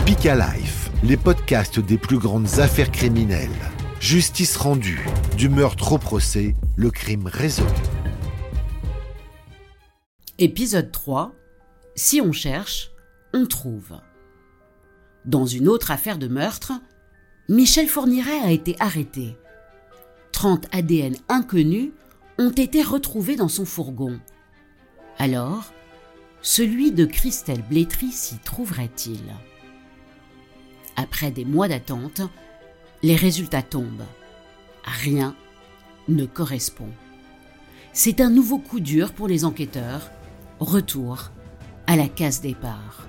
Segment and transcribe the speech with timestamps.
[0.00, 3.50] Speak Life, les podcasts des plus grandes affaires criminelles.
[4.00, 7.68] Justice rendue, du meurtre au procès, le crime résolu.
[10.38, 11.34] Épisode 3.
[11.96, 12.92] Si on cherche,
[13.34, 14.00] on trouve.
[15.26, 16.72] Dans une autre affaire de meurtre,
[17.50, 19.36] Michel Fourniret a été arrêté.
[20.32, 21.90] 30 ADN inconnus
[22.38, 24.18] ont été retrouvés dans son fourgon.
[25.18, 25.72] Alors,
[26.40, 29.20] celui de Christelle Blétry s'y trouverait-il?
[31.02, 32.20] Après des mois d'attente,
[33.02, 34.04] les résultats tombent.
[34.84, 35.34] Rien
[36.08, 36.90] ne correspond.
[37.94, 40.10] C'est un nouveau coup dur pour les enquêteurs.
[40.58, 41.30] Retour
[41.86, 43.08] à la case départ.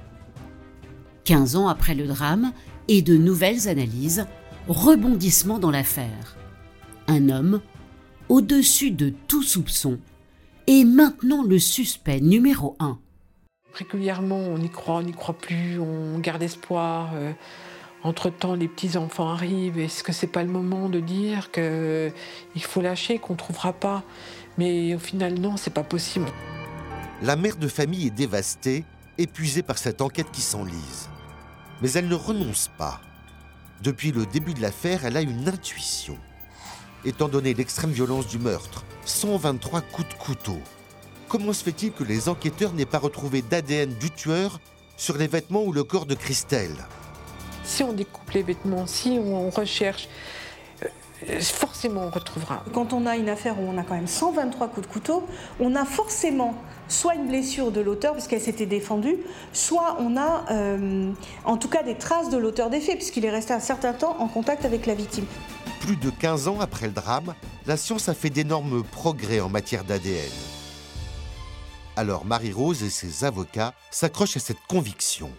[1.25, 2.53] 15 ans après le drame
[2.87, 4.25] et de nouvelles analyses,
[4.69, 6.37] rebondissement dans l'affaire.
[7.07, 7.59] Un homme
[8.29, 9.99] au-dessus de tout soupçon
[10.65, 12.99] est maintenant le suspect numéro un.
[13.73, 17.11] Régulièrement, on y croit, on n'y croit plus, on garde espoir.
[17.15, 17.33] Euh,
[18.03, 19.79] entre-temps, les petits-enfants arrivent.
[19.79, 24.03] Est-ce que c'est pas le moment de dire qu'il faut lâcher, qu'on ne trouvera pas?
[24.57, 26.27] Mais au final, non, c'est pas possible.
[27.21, 28.83] La mère de famille est dévastée,
[29.17, 31.09] épuisée par cette enquête qui s'enlise.
[31.81, 33.01] Mais elle ne renonce pas.
[33.81, 36.17] Depuis le début de l'affaire, elle a une intuition.
[37.05, 40.59] Étant donné l'extrême violence du meurtre, 123 coups de couteau,
[41.27, 44.59] comment se fait-il que les enquêteurs n'aient pas retrouvé d'ADN du tueur
[44.97, 46.75] sur les vêtements ou le corps de Christelle?
[47.63, 50.07] Si on découpe les vêtements, si on recherche,
[51.29, 52.63] euh, forcément on retrouvera.
[52.73, 55.23] Quand on a une affaire où on a quand même 123 coups de couteau,
[55.59, 56.55] on a forcément
[56.87, 59.17] soit une blessure de l'auteur parce qu'elle s'était défendue,
[59.53, 61.11] soit on a euh,
[61.45, 64.17] en tout cas des traces de l'auteur des faits puisqu'il est resté un certain temps
[64.19, 65.25] en contact avec la victime.
[65.79, 67.33] Plus de 15 ans après le drame,
[67.65, 70.29] la science a fait d'énormes progrès en matière d'ADN.
[71.95, 75.29] Alors Marie-Rose et ses avocats s'accrochent à cette conviction.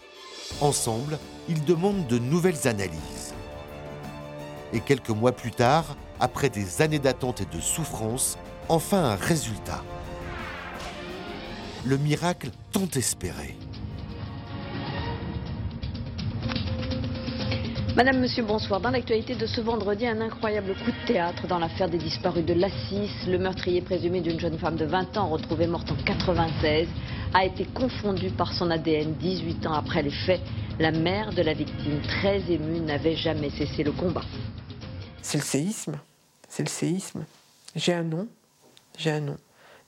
[0.61, 3.35] Ensemble, ils demandent de nouvelles analyses.
[4.73, 9.83] Et quelques mois plus tard, après des années d'attente et de souffrance, enfin un résultat.
[11.85, 13.57] Le miracle tant espéré.
[17.95, 18.81] Madame, Monsieur, bonsoir.
[18.81, 22.55] Dans l'actualité de ce vendredi, un incroyable coup de théâtre dans l'affaire des disparus de
[22.55, 23.11] Lassis.
[23.29, 26.89] Le meurtrier présumé d'une jeune femme de 20 ans, retrouvée morte en 96,
[27.35, 30.41] a été confondu par son ADN 18 ans après les faits.
[30.79, 34.25] La mère de la victime, très émue, n'avait jamais cessé le combat.
[35.23, 35.99] C'est le séisme.
[36.49, 37.25] C'est le séisme.
[37.75, 38.29] J'ai un nom.
[38.99, 39.37] J'ai un nom.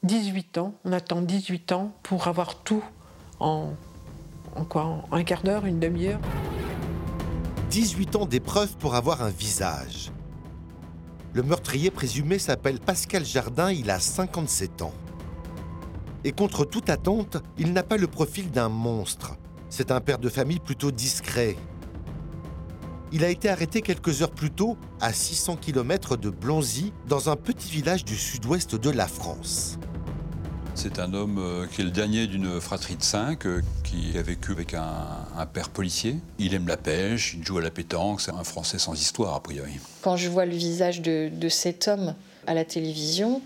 [0.03, 0.75] 18 ans.
[0.84, 2.82] On attend 18 ans pour avoir tout
[3.41, 3.72] en,
[4.55, 5.05] en quoi?
[5.11, 6.21] En un quart d'heure, une demi-heure?
[7.71, 10.12] 18 ans d'épreuve pour avoir un visage.
[11.32, 14.93] Le meurtrier présumé s'appelle Pascal Jardin, il a 57 ans.
[16.25, 19.37] Et contre toute attente, il n'a pas le profil d'un monstre.
[19.69, 21.57] C'est un père de famille plutôt discret.
[23.12, 27.37] Il a été arrêté quelques heures plus tôt à 600 km de Blonzy, dans un
[27.37, 29.79] petit village du sud-ouest de la France.
[30.75, 34.23] C'est un homme euh, qui est le dernier d'une fratrie de cinq, euh, qui a
[34.23, 36.17] vécu avec un, père policier.
[36.39, 39.43] Il aime la pêche, il joue à la pétanque, c'est un Français sans histoire a
[39.43, 39.79] priori.
[40.03, 42.15] Quand je vois le visage de, cet homme
[42.47, 43.41] à la télévision,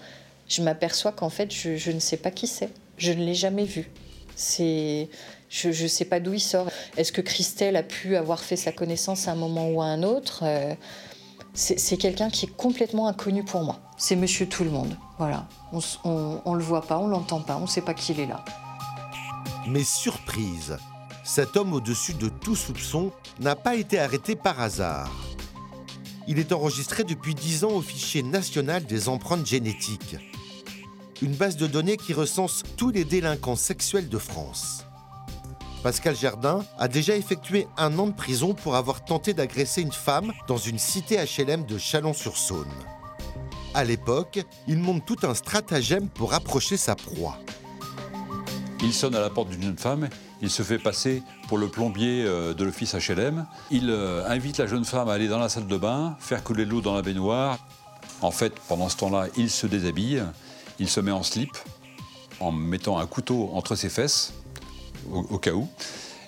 [0.48, 2.70] je m'aperçois qu'en fait je, ne sais pas qui c'est.
[2.96, 3.90] Je ne l'ai jamais vu.
[4.34, 5.08] C'est,
[5.50, 6.68] je ne sais pas d'où il sort.
[6.96, 10.02] Est-ce que Christelle a pu avoir fait sa connaissance à un moment ou à un
[10.02, 10.74] autre euh,
[11.54, 13.80] c'est quelqu'un qui est complètement inconnu pour moi.
[13.96, 14.96] C'est monsieur tout le monde.
[15.18, 15.48] Voilà.
[15.72, 15.80] On,
[16.52, 18.44] ne le voit pas, on l'entend pas, on ne sait pas qu'il est là.
[19.66, 20.78] Mais surprise,
[21.24, 23.10] cet homme au-dessus de tout soupçon
[23.40, 25.12] n'a pas été arrêté par hasard.
[26.28, 30.16] Il est enregistré depuis 10 ans au fichier national des empreintes génétiques,
[31.22, 34.84] une base de données qui recense tous les délinquants sexuels de France.
[35.82, 40.32] Pascal Jardin a déjà effectué un an de prison pour avoir tenté d'agresser une femme
[40.48, 42.66] dans une cité HLM de Chalon-sur-Saône.
[43.74, 47.38] À l'époque, il monte tout un stratagème pour approcher sa proie.
[48.82, 50.08] Il sonne à la porte d'une jeune femme,
[50.40, 53.46] il se fait passer pour le plombier euh, de l'office HLM.
[53.70, 56.64] Il euh, invite la jeune femme à aller dans la salle de bain, faire couler
[56.64, 57.58] l'eau dans la baignoire.
[58.20, 60.22] En fait, pendant ce temps-là, il se déshabille,
[60.78, 61.56] il se met en slip
[62.40, 64.32] en mettant un couteau entre ses fesses
[65.10, 65.68] au, cas où.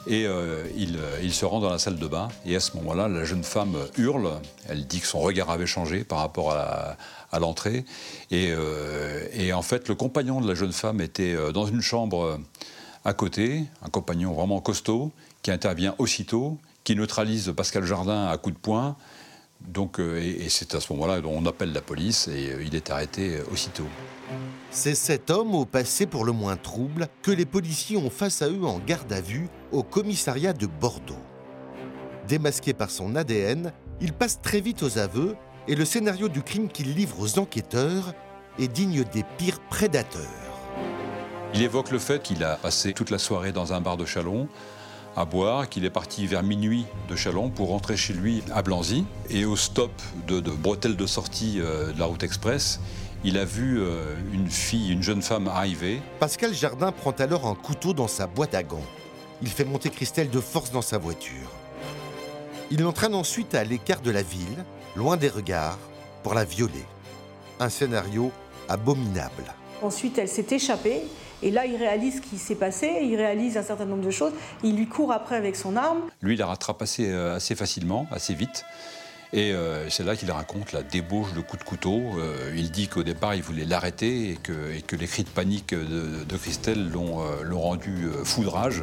[0.07, 2.29] Et euh, euh, il, se rend dans la salle de bain.
[2.47, 4.41] Et à ce moment-là, la jeune femme hurle.
[4.69, 6.97] Elle dit que son regard avait changé par rapport à,
[7.39, 7.85] l'entrée.
[8.33, 12.39] Euh, et, en fait, le compagnon de la jeune femme était dans une chambre
[13.05, 15.13] à côté, un compagnon vraiment costaud,
[15.43, 18.97] qui intervient aussitôt, qui neutralise Pascal Jardin à coups de poing.
[19.61, 23.39] Donc, et, et c'est à ce moment-là qu'on appelle la police et il est arrêté
[23.53, 23.87] aussitôt.
[24.71, 28.49] C'est cet homme au passé pour le moins trouble que les policiers ont face à
[28.49, 31.19] eux en garde à vue au commissariat de Bordeaux.
[32.29, 35.37] Démasqué par son ADN, il passe très vite aux aveux
[35.67, 38.15] et le scénario du crime qu'il livre aux enquêteurs
[38.59, 40.21] est digne des pires prédateurs.
[41.55, 44.49] Il évoque le fait qu'il a passé toute la soirée dans un bar de Chalon
[45.17, 49.05] à boire, qu'il est parti vers minuit de Chalon pour rentrer chez lui à Blanzy.
[49.29, 49.91] Et au stop
[50.27, 52.81] de, de bretelles de sortie euh, de la route express,
[53.25, 56.01] il a vu euh, une fille, une jeune femme arriver.
[56.19, 58.87] Pascal Jardin prend alors un couteau dans sa boîte à gants.
[59.43, 61.51] Il fait monter Christelle de force dans sa voiture.
[62.71, 64.65] Il l'entraîne ensuite à l'écart de la ville,
[64.97, 65.79] loin des regards,
[66.23, 66.85] pour la violer.
[67.59, 68.33] Un scénario
[68.69, 69.55] abominable.
[69.83, 71.03] Ensuite, elle s'est échappée.
[71.43, 74.33] Et là, il réalise ce qui s'est passé, il réalise un certain nombre de choses.
[74.63, 76.03] Il lui court après avec son arme.
[76.23, 78.65] Lui, il la rattrape assez, euh, assez facilement, assez vite.
[79.33, 82.01] Et euh, c'est là qu'il raconte la débauche de coups de couteau.
[82.19, 85.29] Euh, il dit qu'au départ, il voulait l'arrêter et que, et que les cris de
[85.29, 88.83] panique de, de Christelle l'ont euh, rendu euh, fou de rage.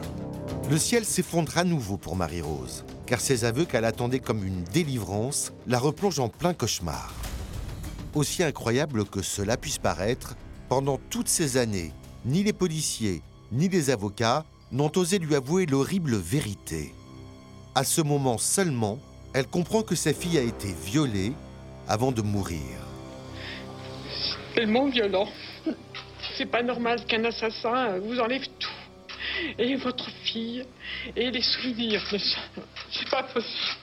[0.70, 5.52] Le ciel s'effondre à nouveau pour Marie-Rose, car ses aveux qu'elle attendait comme une délivrance
[5.68, 7.14] la replongent en plein cauchemar.
[8.16, 10.38] Aussi incroyable que cela puisse paraître,
[10.70, 11.92] pendant toutes ces années,
[12.26, 13.22] ni les policiers,
[13.52, 16.94] ni les avocats n'ont osé lui avouer l'horrible vérité.
[17.76, 19.00] À ce moment seulement,
[19.34, 21.34] elle comprend que sa fille a été violée
[21.88, 22.62] avant de mourir.
[24.56, 25.28] Tellement violent.
[26.38, 28.70] C'est pas normal qu'un assassin vous enlève tout.
[29.60, 30.66] Et votre fille,
[31.16, 32.40] et les souvenirs de ça.
[32.92, 33.78] C'est pas possible.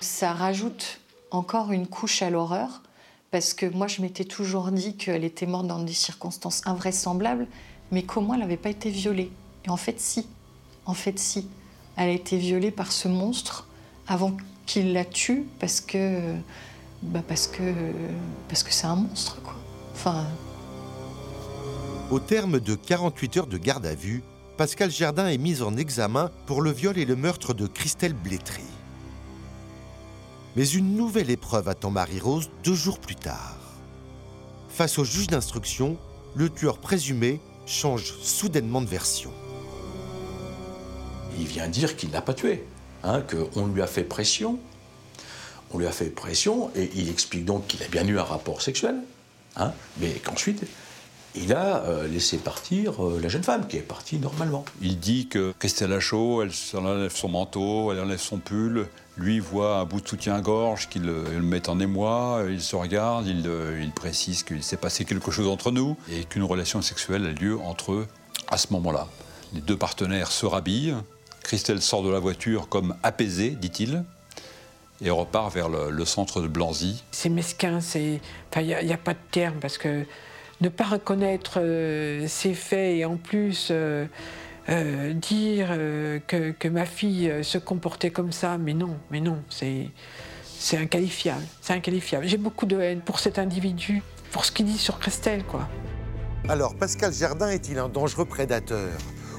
[0.00, 1.00] Ça rajoute
[1.30, 2.82] encore une couche à l'horreur,
[3.32, 7.48] parce que moi je m'étais toujours dit qu'elle était morte dans des circonstances invraisemblables,
[7.90, 9.32] mais comment elle n'avait pas été violée
[9.64, 10.28] Et en fait si,
[10.86, 11.48] en fait si.
[11.96, 13.66] Elle a été violée par ce monstre
[14.06, 16.34] avant qu'il la tue, parce que
[17.02, 17.72] bah parce que
[18.70, 19.56] c'est un monstre quoi.
[22.10, 24.22] Au terme de 48 heures de garde à vue,
[24.58, 28.62] Pascal Jardin est mis en examen pour le viol et le meurtre de Christelle Blétry.
[30.54, 33.56] Mais une nouvelle épreuve attend Marie-Rose deux jours plus tard.
[34.68, 35.96] Face au juge d'instruction,
[36.34, 39.32] le tueur présumé change soudainement de version.
[41.38, 42.64] Il vient dire qu'il n'a pas tué,
[43.02, 44.58] hein, qu'on lui a fait pression.
[45.72, 48.60] On lui a fait pression et il explique donc qu'il a bien eu un rapport
[48.60, 48.96] sexuel,
[49.56, 50.64] hein, mais qu'ensuite
[51.34, 54.64] il a euh, laissé partir euh, la jeune femme qui est partie normalement.
[54.80, 58.86] Il dit que Christelle a chaud, elle s'en enlève son manteau, elle enlève son pull.
[59.16, 63.26] Lui voit un bout de soutien-gorge qu'il euh, le met en émoi, il se regarde,
[63.26, 67.26] il, euh, il précise qu'il s'est passé quelque chose entre nous et qu'une relation sexuelle
[67.26, 68.06] a lieu entre eux
[68.48, 69.08] à ce moment-là.
[69.52, 70.94] Les deux partenaires se rhabillent,
[71.42, 74.02] Christelle sort de la voiture comme apaisée, dit-il,
[75.02, 77.02] et repart vers le, le centre de Blanzy.
[77.10, 78.20] C'est mesquin, il
[78.56, 80.06] n'y a, pas de terme parce que
[80.62, 84.06] ne pas reconnaître euh, ces faits et en plus euh,
[84.68, 85.68] euh, dire
[86.26, 89.88] que, ma fille se comportait comme ça, mais non, mais non, c'est.
[90.64, 92.24] C'est inqualifiable, c'est inqualifiable.
[92.24, 94.00] J'ai beaucoup de haine pour cet individu,
[94.30, 95.68] pour ce qu'il dit sur Christelle, quoi.
[96.48, 98.92] Alors, Pascal Jardin est-il un dangereux prédateur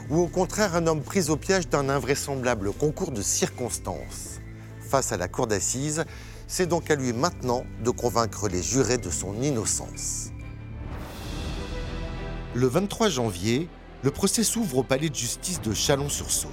[0.10, 4.42] Ou au contraire un homme pris au piège d'un invraisemblable concours de circonstances?
[4.90, 6.04] Face à la cour d'assises,
[6.48, 10.32] c'est donc à lui maintenant de convaincre les jurés de son innocence.
[12.56, 13.68] Le 23 janvier,
[14.04, 16.52] le procès s'ouvre au palais de justice de Chalon-sur-Saône.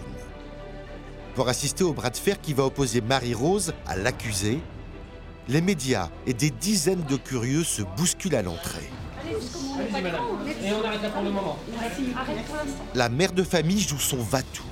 [1.35, 4.61] Pour assister au bras de fer qui va opposer Marie-Rose à l'accusé,
[5.49, 8.89] les médias et des dizaines de curieux se bousculent à l'entrée.
[12.95, 14.63] La mère de famille joue son va-tout.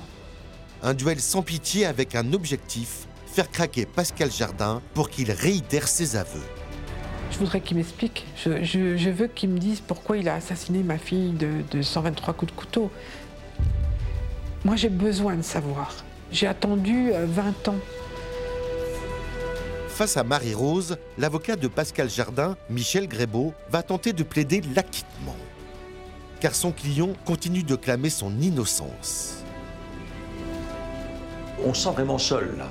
[0.81, 6.15] Un duel sans pitié avec un objectif, faire craquer Pascal Jardin pour qu'il réitère ses
[6.15, 6.41] aveux.
[7.39, 8.25] Je voudrais qu'il m'explique.
[8.35, 11.81] Je, je- je veux qu'il me dise pourquoi il a assassiné ma fille de, de
[11.81, 12.91] 123 coups de couteau.
[14.65, 15.93] Moi, j'ai besoin de savoir.
[16.33, 17.75] J'ai attendu euh, 20 ans.
[19.87, 25.37] Face à Marie-Rose, l'avocat de Pascal Jardin, Michel Grébeau, va tenter de plaider l'acquittement.
[26.41, 29.45] Car son client continue de clamer son innocence.
[31.65, 32.67] On se sent vraiment seul là.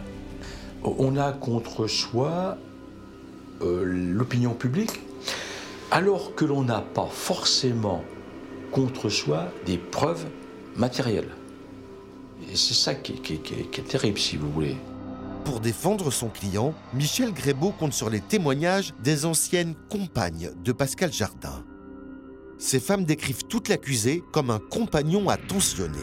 [0.85, 2.68] On a contre soi euh,
[3.63, 5.01] l'opinion publique,
[5.91, 8.05] alors que l'on n'a pas forcément
[8.73, 10.27] contre soi des preuves
[10.77, 11.31] matérielles.
[12.53, 14.77] Et c'est ça qui, est- qui est- qui est- qui est terrible, si vous voulez.
[15.45, 21.13] Pour défendre son client, Michel Grébeau compte sur les témoignages des anciennes compagnes de Pascal
[21.13, 21.65] Jardin.
[22.59, 25.99] Ces femmes décrivent toute l'accusé comme un compagnon attentionné.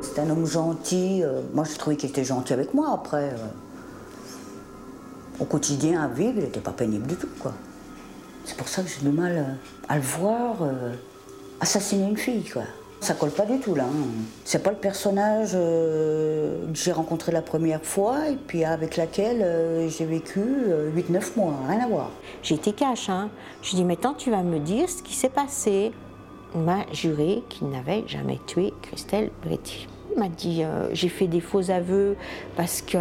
[0.00, 1.22] C'est un homme gentil.
[1.22, 2.90] euh, moi, je trouvais qu'il était gentil avec moi.
[2.92, 3.36] Après, euh,
[5.40, 7.52] au quotidien, à vivre, il n'était pas pénible du tout, quoi.
[8.44, 9.42] C'est pour ça que j'ai du mal euh,
[9.88, 10.94] à le voir euh,
[11.60, 12.62] assassiner une fille, quoi.
[13.00, 13.84] Ça colle pas du tout là.
[13.84, 14.06] Hein.
[14.44, 19.88] C'est pas le personnage euh, que j'ai rencontré la première fois et puis avec laquelle
[19.88, 22.10] j'ai vécu 8-9 euh, mois, rien à voir.
[22.42, 23.28] J'ai été cash, hein.
[23.62, 25.92] Je dis maintenant tu vas me dire ce qui s'est passé.
[26.54, 29.88] M'a juré qu'il n'avait jamais tué Christelle Bretti.
[30.12, 30.62] Il m'a dit
[30.92, 32.16] j'ai fait des faux aveux
[32.56, 32.98] parce qu'ils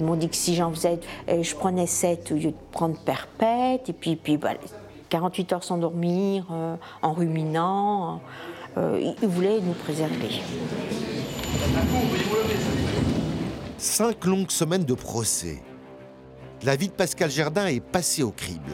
[0.00, 3.90] m'ont dit que si j'en faisais, je prenais 7 au lieu de prendre perpète.
[3.90, 4.38] Et puis, puis
[5.10, 6.46] 48 bah, heures sans dormir,
[7.02, 8.22] en ruminant.
[8.78, 10.42] Euh, il voulait nous préserver.
[13.78, 15.62] Cinq longues semaines de procès.
[16.62, 18.72] La vie de Pascal Jardin est passée au crible.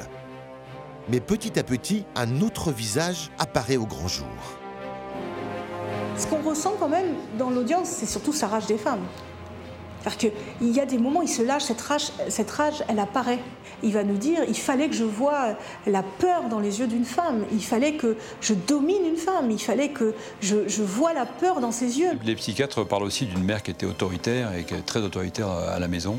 [1.08, 4.26] Mais petit à petit, un autre visage apparaît au grand jour.
[6.16, 9.04] Ce qu'on ressent quand même dans l'audience, c'est surtout sa rage des femmes.
[10.04, 12.98] Parce qu'il y a des moments, où il se lâche, cette rage, cette rage, elle
[12.98, 13.38] apparaît.
[13.84, 15.56] Il va nous dire, il fallait que je voie
[15.86, 19.60] la peur dans les yeux d'une femme, il fallait que je domine une femme, il
[19.60, 22.10] fallait que je, je vois la peur dans ses yeux.
[22.24, 25.80] Les psychiatres parlent aussi d'une mère qui était autoritaire et qui est très autoritaire à
[25.80, 26.18] la maison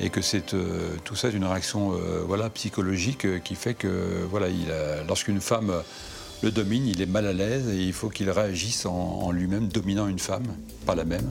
[0.00, 3.74] et que c'est euh, tout ça est une réaction euh, voilà, psychologique euh, qui fait
[3.74, 4.46] que voilà,
[5.06, 5.72] lorsqu'une femme
[6.42, 9.68] le domine, il est mal à l'aise et il faut qu'il réagisse en, en lui-même
[9.68, 10.46] dominant une femme,
[10.86, 11.30] pas la même.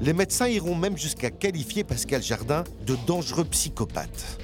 [0.00, 4.38] Les médecins iront même jusqu'à qualifier Pascal Jardin de dangereux psychopathe.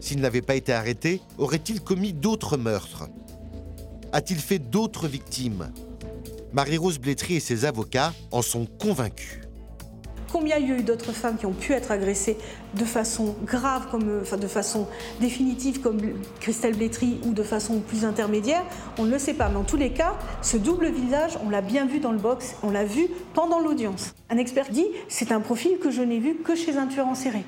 [0.00, 3.08] S'il n'avait pas été arrêté, aurait-il commis d'autres meurtres?
[4.12, 5.70] A-t-il fait d'autres victimes?
[6.54, 9.40] Marie-Rose Blétry et ses avocats en sont convaincus.
[10.30, 12.36] Combien il y a eu d'autres femmes qui ont pu être agressées
[12.74, 14.86] de façon grave, comme, enfin, de façon
[15.20, 15.98] définitive, comme
[16.40, 18.62] Christelle Blétry, ou de façon plus intermédiaire
[18.98, 19.48] On ne le sait pas.
[19.48, 22.56] Mais en tous les cas, ce double visage, on l'a bien vu dans le box,
[22.62, 24.14] on l'a vu pendant l'audience.
[24.28, 27.14] Un expert dit c'est un profil que je n'ai vu que chez un tueur en
[27.14, 27.44] série.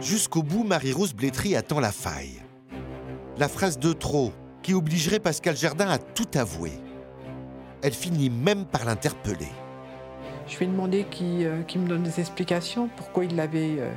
[0.00, 2.42] Jusqu'au bout, Marie-Rose Blétry attend la faille.
[3.38, 4.32] La phrase de trop
[4.62, 6.72] qui obligerait Pascal Jardin à tout avouer.
[7.82, 9.48] Elle finit même par l'interpeller.
[10.48, 13.92] Je lui ai demandé qu'il euh, me donne des explications, pourquoi il l'avait euh,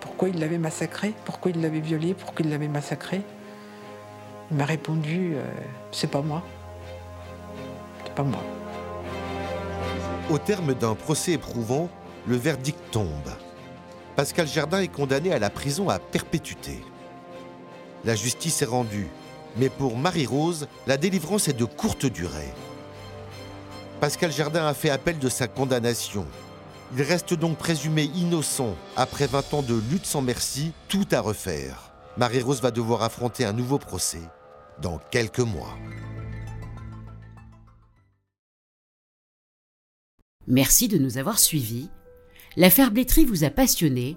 [0.00, 3.22] pourquoi il l'avait massacré, pourquoi il l'avait violé, pourquoi il l'avait massacré.
[4.50, 5.42] Il m'a répondu euh,
[5.90, 6.42] c'est pas moi.
[8.04, 8.42] C'est pas moi.
[10.28, 11.88] Au terme d'un procès éprouvant,
[12.26, 13.30] le verdict tombe.
[14.16, 16.82] Pascal Jardin est condamné à la prison à perpétuité.
[18.04, 19.08] La justice est rendue,
[19.56, 22.52] mais pour Marie-Rose, la délivrance est de courte durée.
[24.00, 26.26] Pascal Jardin a fait appel de sa condamnation.
[26.96, 31.92] Il reste donc présumé innocent après 20 ans de lutte sans merci, tout à refaire.
[32.16, 34.22] Marie-Rose va devoir affronter un nouveau procès
[34.80, 35.76] dans quelques mois.
[40.46, 41.90] Merci de nous avoir suivis.
[42.56, 44.16] L'affaire Blétry vous a passionné,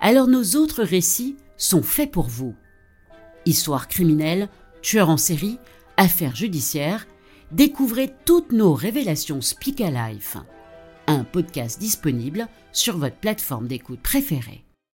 [0.00, 2.54] alors nos autres récits sont faits pour vous.
[3.44, 4.48] Histoire criminelle,
[4.80, 5.58] tueur en série,
[5.98, 7.06] affaires judiciaires,
[7.52, 10.36] découvrez toutes nos révélations Speak Life,
[11.06, 14.67] un podcast disponible sur votre plateforme d'écoute préférée.